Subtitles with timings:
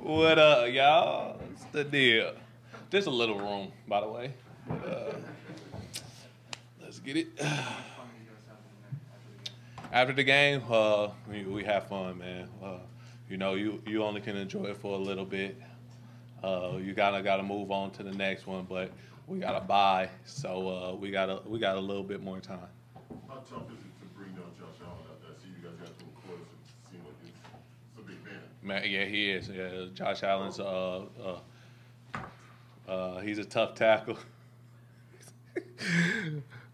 [0.00, 1.38] What up, y'all?
[1.38, 2.32] What's the deal?
[2.90, 4.32] There's a little room, by the way.
[4.70, 5.14] Uh,
[6.82, 7.28] let's get it.
[9.92, 12.48] After the game, uh, we, we have fun, man.
[12.62, 12.78] Uh,
[13.28, 15.60] you know, you, you only can enjoy it for a little bit.
[16.42, 18.90] Uh, you gotta gotta move on to the next one, but
[19.26, 22.58] we gotta buy, so uh, we got a we got a little bit more time.
[23.28, 24.98] How tough is it to bring down Josh Allen?
[25.22, 26.38] I see you guys got to close
[26.92, 27.34] and it's, it's
[28.66, 29.48] yeah, he is.
[29.48, 31.40] Yeah, Josh Allen's uh uh
[32.88, 34.18] uh he's a tough tackle.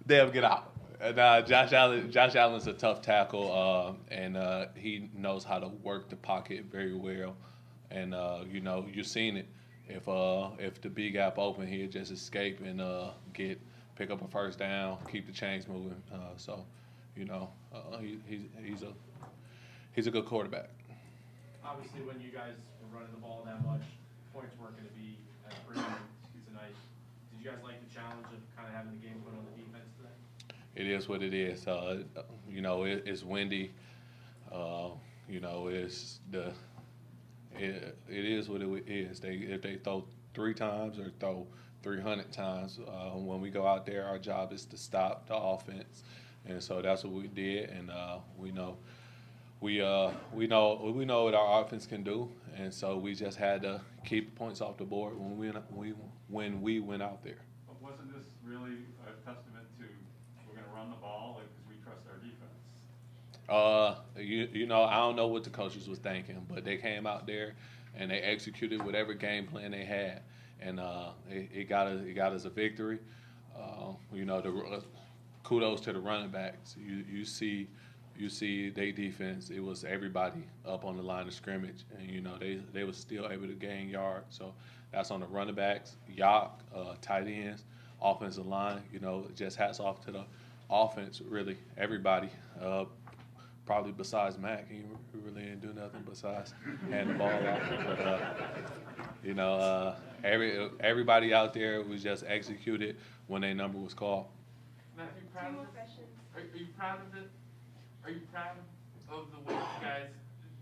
[0.07, 0.73] Damn, get out.
[1.01, 5.69] Uh, Josh Allen, Josh Allen's a tough tackle, uh, and uh, he knows how to
[5.83, 7.37] work the pocket very well.
[7.91, 9.49] And uh, you know, you've seen it.
[9.89, 13.61] If uh, if the B gap open, he'll just escape and uh, get
[13.97, 16.01] pick up a first down, keep the chains moving.
[16.13, 16.65] Uh, so,
[17.17, 18.93] you know, uh, he, he's he's a
[19.93, 20.71] he's a good quarterback.
[21.65, 23.83] Obviously, when you guys were running the ball that much,
[24.33, 25.17] points weren't gonna be
[25.49, 25.81] as pretty
[26.47, 26.75] tonight.
[27.33, 29.63] Did you guys like the challenge of kind of having the game put on the
[29.63, 30.55] defense today?
[30.77, 31.67] It is what it is.
[31.67, 32.03] Uh,
[32.49, 33.73] you know, it, it's windy.
[34.51, 34.91] Uh,
[35.29, 36.53] you know, it's the
[37.57, 39.21] it, it is what it is.
[39.21, 40.05] They if they throw
[40.35, 41.47] three times or throw
[41.83, 45.37] three hundred times, uh, when we go out there, our job is to stop the
[45.37, 46.03] offense,
[46.47, 47.71] and so that's what we did.
[47.71, 48.77] And uh, we know
[49.61, 53.37] we uh, we know we know what our offense can do, and so we just
[53.37, 55.95] had to keep points off the board when we we
[56.29, 57.39] when we went out there.
[57.67, 59.85] But wasn't this really a testament to,
[60.49, 62.57] we're gonna run the ball, like, because we trust our defense?
[63.49, 67.07] Uh, you you know, I don't know what the coaches was thinking, but they came
[67.07, 67.55] out there
[67.95, 70.23] and they executed whatever game plan they had,
[70.61, 72.99] and uh, it, it got us it got us a victory.
[73.55, 74.81] Uh, you know, the uh,
[75.43, 76.77] kudos to the running backs.
[76.79, 77.69] You you see
[78.21, 79.51] you see their defense.
[79.51, 82.97] It was everybody up on the line of scrimmage, and you know they they was
[82.97, 84.27] still able to gain yards.
[84.31, 84.55] So
[84.93, 87.65] that's on the running backs, Yock, uh, tight ends,
[88.03, 88.83] offensive line.
[88.93, 90.25] You know, just hats off to the
[90.69, 91.21] offense.
[91.21, 92.29] Really, everybody.
[92.61, 92.85] Uh,
[93.65, 94.77] probably besides Mac, he
[95.13, 96.53] he really didn't do nothing besides
[96.91, 97.61] hand the ball off.
[97.87, 98.21] But uh,
[99.25, 99.95] you know, uh,
[100.25, 102.97] every everybody out there was just executed
[103.29, 104.27] when their number was called.
[104.97, 106.09] Matt, you proud of more it?
[106.35, 107.31] Are, are you proud of it?
[108.11, 108.59] Are you proud
[109.07, 110.11] of the way you guys?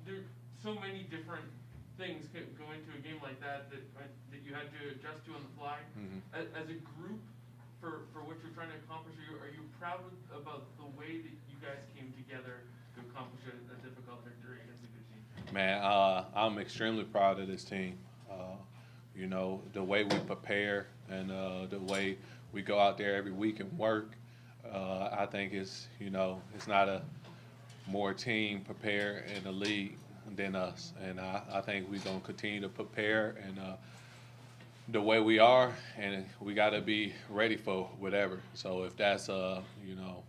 [0.04, 0.28] There are
[0.60, 1.48] so many different
[1.96, 5.24] things go go into a game like that that uh, that you had to adjust
[5.24, 5.80] to on the fly.
[5.96, 6.20] Mhm.
[6.36, 7.24] As, as a group,
[7.80, 10.12] for for what you're trying to accomplish, are you are you proud of,
[10.44, 14.84] about the way that you guys came together to accomplish a, a difficult victory against
[14.84, 15.24] a good team?
[15.56, 17.96] Man, uh, I'm extremely proud of this team.
[18.28, 18.60] Uh,
[19.16, 22.18] you know, the way we prepare and uh, the way
[22.52, 24.12] we go out there every week and work.
[24.70, 27.00] Uh, I think it's you know it's not a
[27.88, 29.96] more team prepare in the league
[30.36, 33.76] than us, and I, I think we're gonna continue to prepare and uh,
[34.88, 38.40] the way we are, and we got to be ready for whatever.
[38.54, 40.22] So if that's uh you know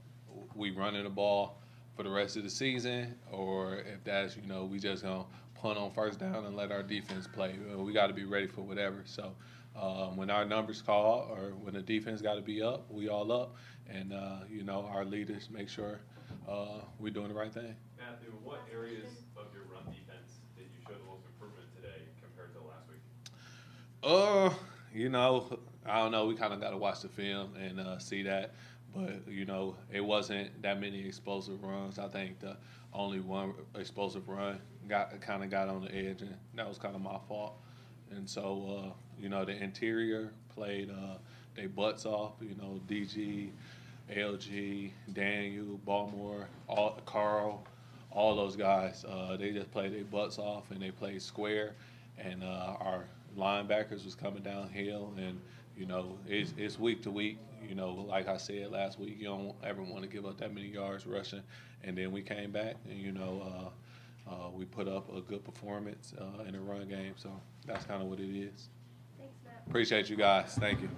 [0.55, 1.57] we running the ball
[1.95, 5.77] for the rest of the season, or if that's you know we just gonna punt
[5.77, 8.61] on first down and let our defense play, uh, we got to be ready for
[8.61, 9.01] whatever.
[9.05, 9.33] So
[9.79, 13.31] um, when our numbers call, or when the defense got to be up, we all
[13.31, 13.55] up,
[13.89, 15.99] and uh, you know our leaders make sure
[16.49, 17.75] uh, we're doing the right thing.
[17.97, 22.53] Matthew, what areas of your run defense did you show the most improvement today compared
[22.53, 23.01] to last week?
[24.03, 24.49] Uh,
[24.93, 26.25] you know, I don't know.
[26.25, 28.55] We kind of got to watch the film and uh, see that.
[28.95, 31.99] But you know, it wasn't that many explosive runs.
[31.99, 32.57] I think the
[32.93, 36.95] only one explosive run got kind of got on the edge, and that was kind
[36.95, 37.53] of my fault.
[38.11, 41.17] And so, uh, you know, the interior played uh,
[41.53, 42.33] they butts off.
[42.41, 43.51] You know, DG,
[44.09, 47.63] LG, Daniel, Barmore, all Carl,
[48.11, 49.05] all those guys.
[49.07, 51.75] Uh, they just played their butts off, and they played square.
[52.17, 53.05] And uh, our
[53.37, 55.39] linebackers was coming downhill, and
[55.77, 57.37] you know, it's, it's week to week.
[57.67, 60.53] You know, like I said last week, you don't ever want to give up that
[60.53, 61.43] many yards rushing.
[61.83, 63.71] And then we came back, and you know,
[64.27, 67.13] uh, uh, we put up a good performance uh, in the run game.
[67.15, 67.31] So
[67.65, 68.69] that's kind of what it is.
[69.17, 69.63] Thanks, Matt.
[69.67, 70.55] Appreciate you guys.
[70.59, 70.89] Thank you.